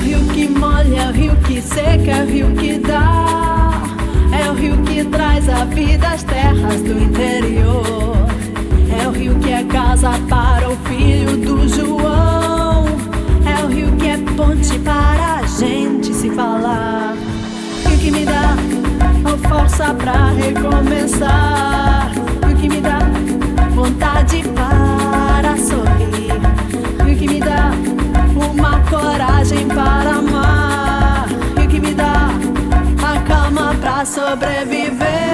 rio 0.00 0.18
que 0.32 0.48
molha, 0.48 1.02
é 1.02 1.08
o 1.08 1.12
rio 1.12 1.36
que 1.46 1.60
seca, 1.60 2.10
é 2.10 2.22
o 2.22 2.26
rio 2.26 2.50
que 2.56 2.78
dá. 2.78 3.82
É 4.32 4.50
o 4.50 4.54
rio 4.54 4.76
que 4.82 5.04
traz 5.04 5.48
a 5.48 5.64
vida 5.64 6.08
às 6.08 6.22
terras 6.22 6.80
do 6.82 7.00
interior. 7.00 8.16
É 9.02 9.06
o 9.06 9.10
rio 9.10 9.34
que 9.38 9.52
é 9.52 9.62
casa 9.64 10.10
para 10.28 10.70
o 10.70 10.76
filho 10.76 11.36
do 11.36 11.68
João. 11.68 12.86
É 13.44 13.64
o 13.64 13.68
rio 13.68 13.92
que 13.96 14.08
é 14.08 14.16
ponte 14.36 14.78
para 14.78 15.40
a 15.40 15.46
gente 15.46 16.14
se 16.14 16.30
falar. 16.30 17.14
Rio 17.86 17.98
que 17.98 18.10
me 18.10 18.24
dá 18.24 18.54
a 19.24 19.48
força 19.48 19.92
para 19.94 20.30
recomeçar. 20.30 22.12
Rio 22.46 22.56
que 22.56 22.68
me 22.68 22.80
dá 22.80 22.98
vontade 23.74 24.42
para 24.54 24.69
coragem 29.10 29.66
para 29.66 30.10
amar. 30.16 31.26
Rio 31.56 31.68
que 31.68 31.80
me 31.80 31.94
dá 31.94 32.28
a 33.02 33.20
calma 33.22 33.74
pra 33.80 34.04
sobreviver. 34.04 35.30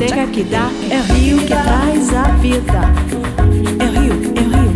Seca 0.00 0.26
que 0.28 0.44
dá, 0.44 0.70
é 0.90 0.98
o 0.98 1.02
rio 1.12 1.38
que 1.40 1.48
traz 1.48 2.14
a 2.14 2.22
vida. 2.38 2.80
É 3.78 3.84
o 3.84 4.00
rio, 4.00 4.14
é 4.34 4.40
o 4.40 4.48
rio, 4.48 4.72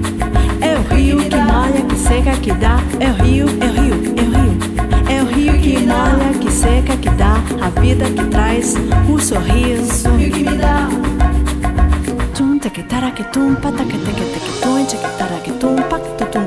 é 0.60 0.76
o 0.76 0.94
rio 0.94 1.16
que 1.30 1.36
molha, 1.36 1.82
que 1.88 1.96
seca 1.96 2.36
que 2.36 2.52
dá, 2.52 2.78
é 3.00 3.08
o 3.08 3.14
rio, 3.24 3.46
é 3.48 3.64
o 3.64 3.72
rio, 3.72 3.94
é 4.18 4.22
o 4.22 4.34
rio. 4.36 4.54
É 5.08 5.22
o 5.22 5.24
rio 5.24 5.58
que 5.62 5.78
molha, 5.78 6.38
que 6.38 6.52
seca, 6.52 6.94
que 6.98 7.08
dá 7.08 7.36
a 7.62 7.80
vida 7.80 8.04
que 8.04 8.24
traz 8.26 8.74
o 9.08 9.18
sorriso. 9.18 10.10
O 10.10 10.16
rio 10.16 10.30
que 10.30 10.44
me 10.44 10.58
dá. 10.58 10.90
Tum, 12.34 12.58
taque, 12.58 12.82
taraque, 12.82 13.24
tum, 13.32 13.54
pataque, 13.54 13.96
teque, 13.96 14.24
teque, 14.24 14.60
tum, 14.60 14.84
taque, 14.84 15.18
taraque, 15.18 15.52
tum, 15.52 15.76
pacto, 15.88 16.26
tum, 16.26 16.46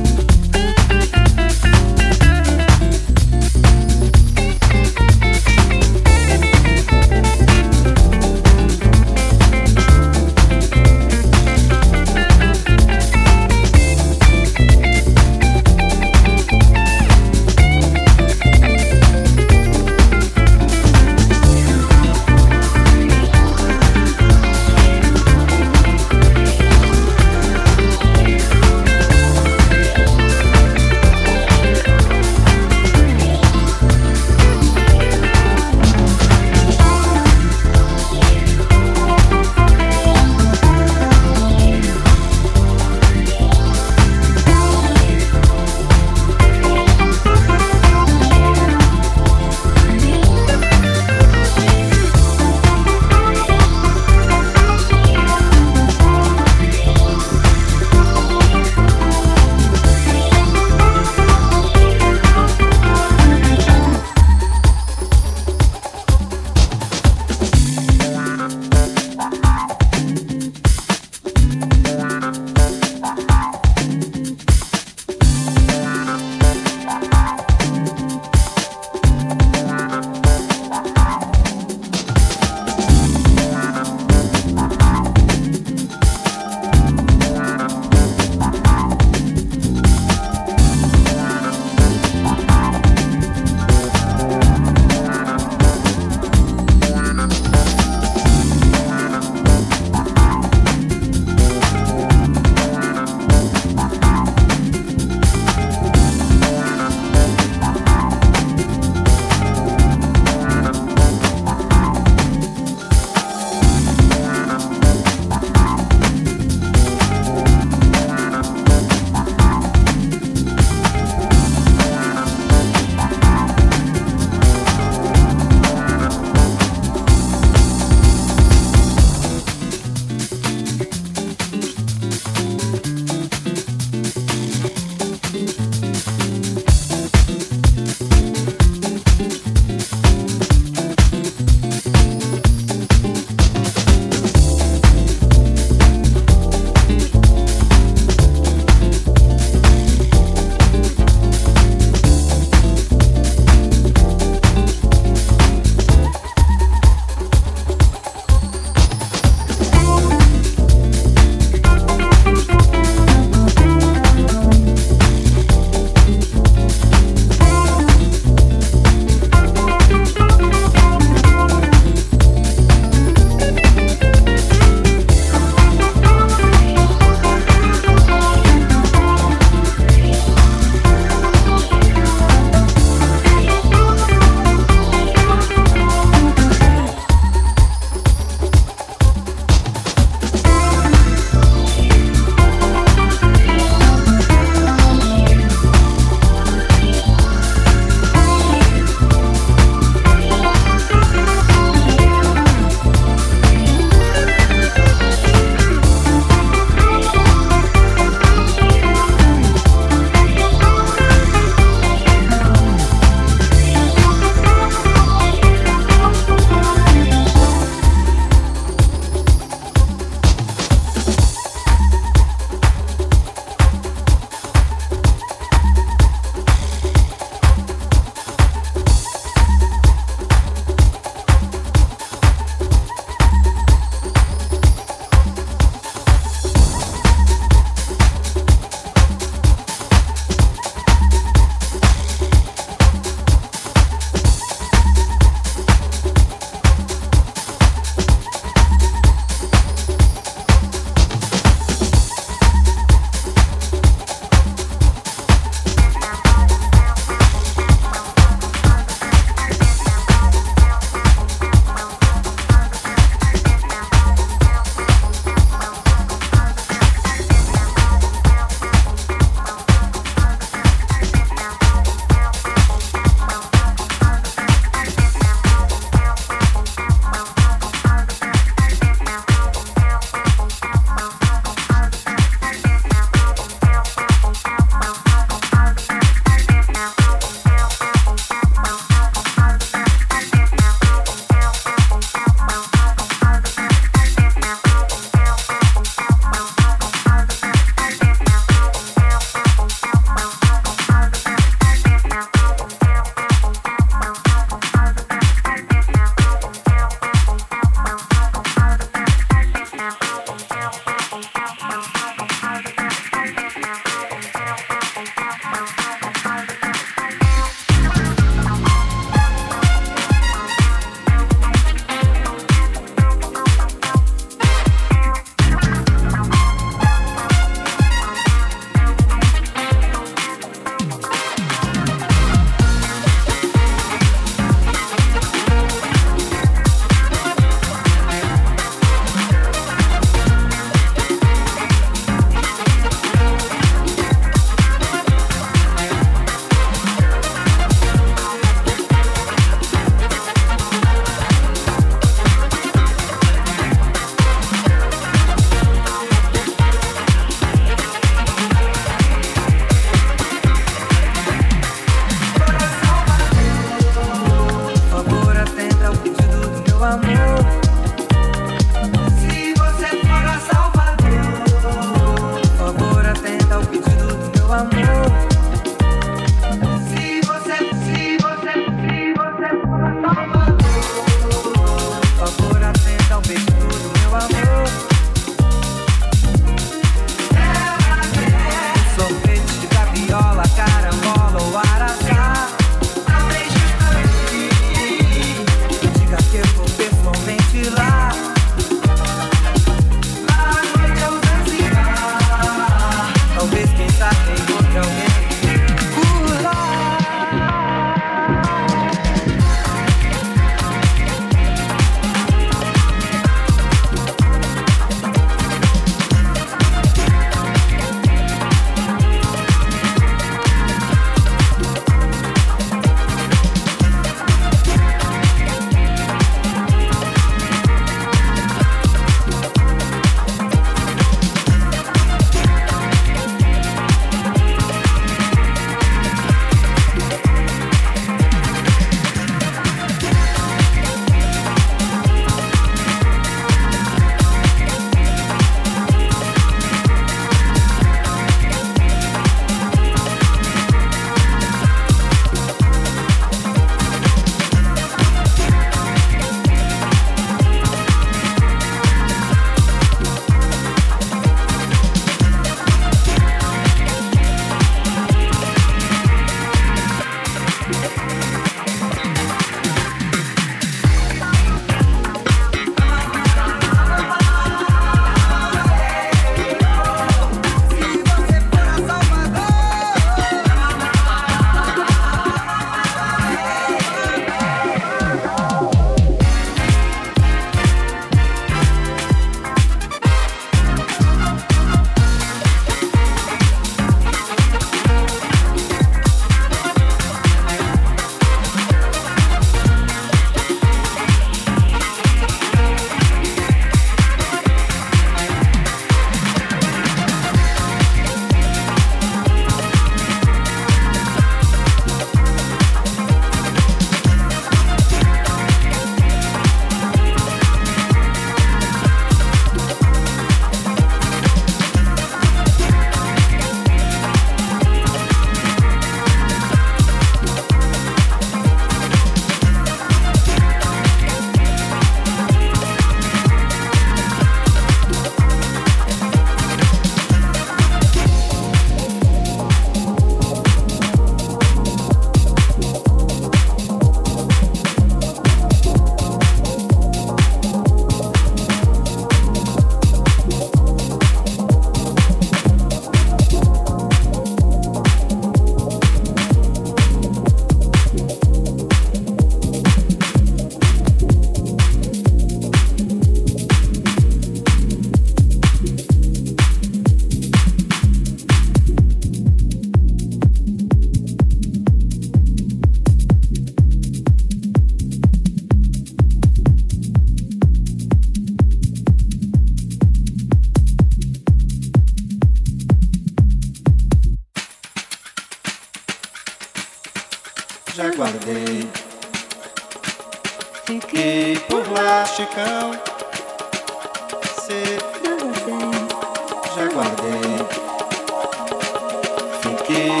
Yeah. 599.71 600.00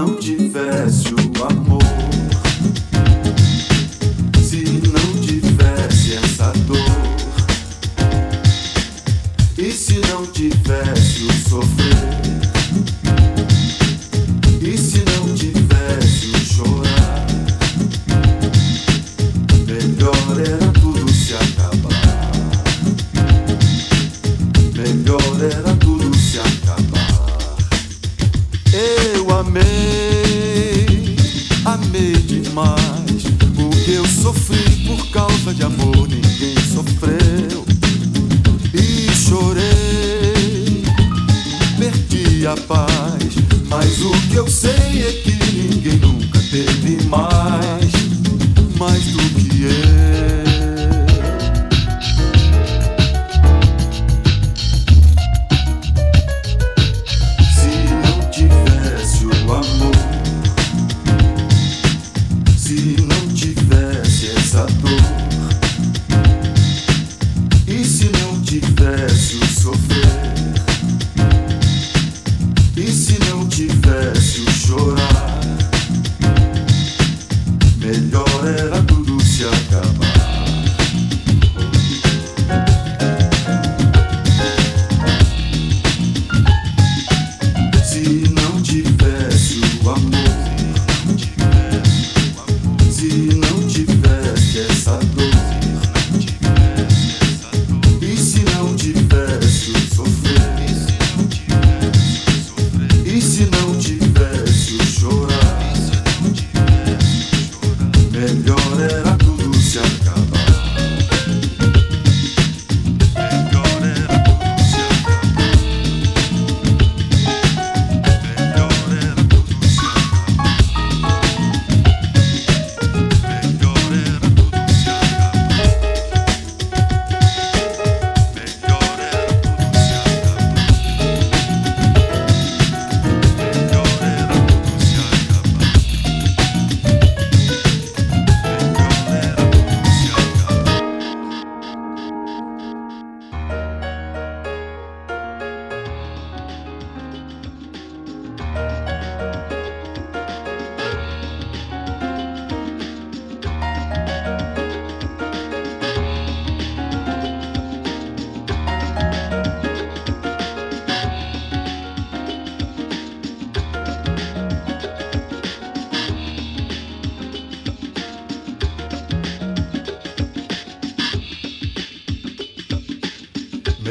Se 0.00 1.19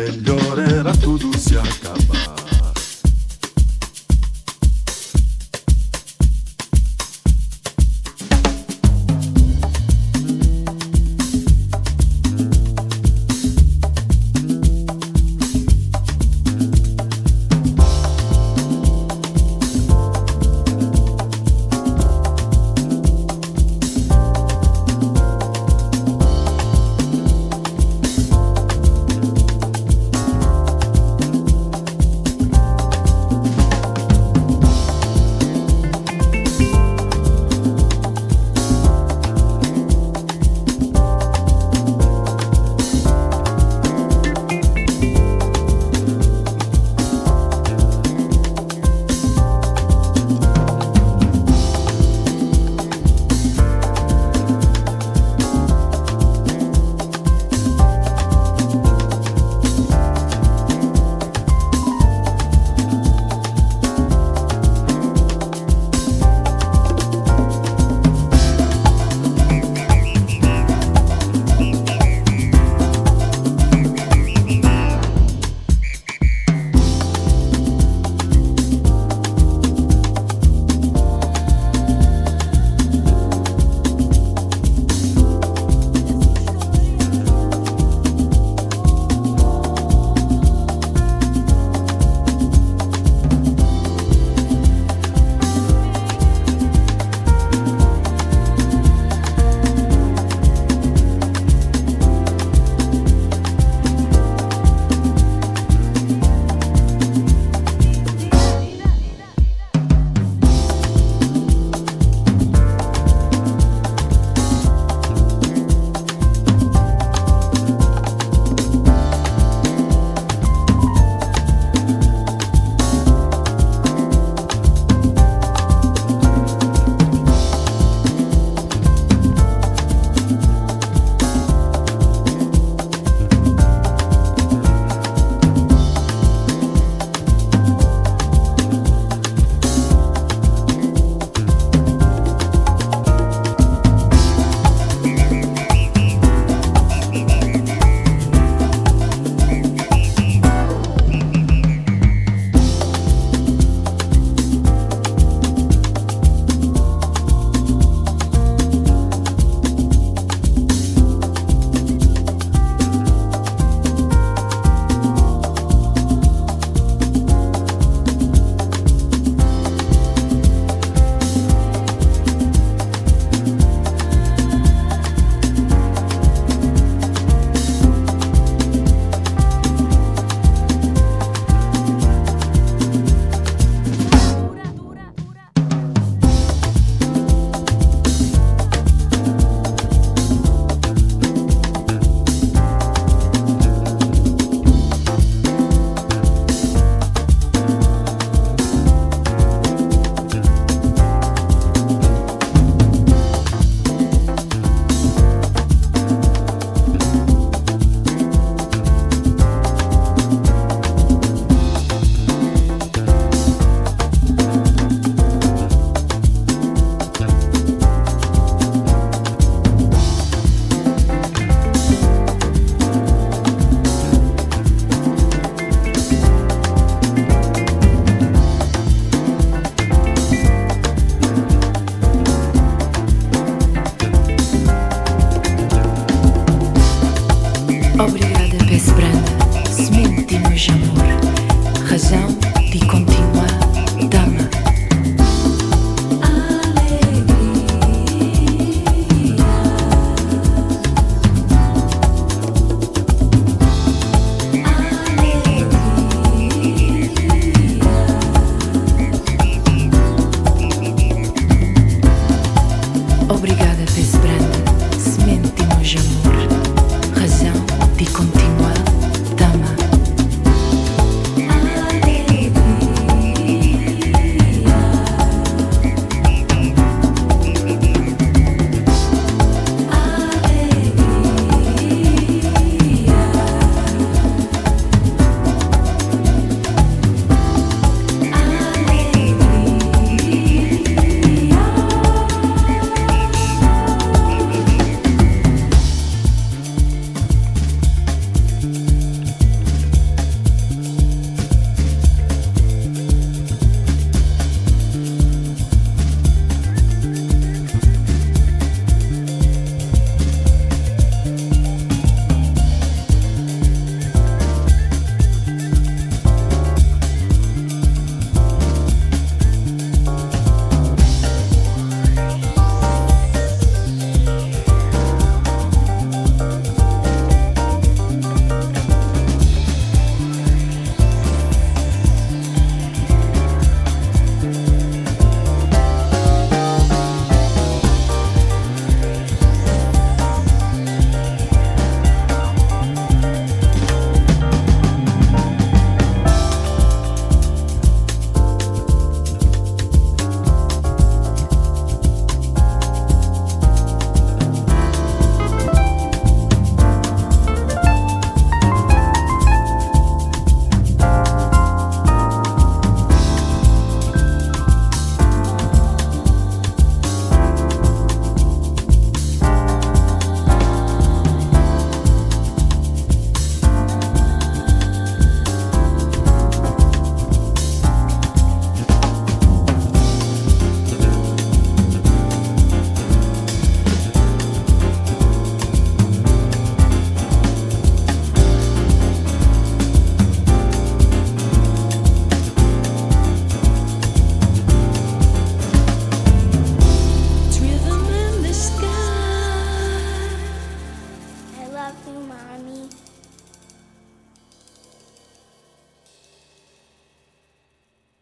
Migliorerà 0.09 0.91
tudo 0.95 1.37
se 1.37 1.55
acalmar 1.59 1.88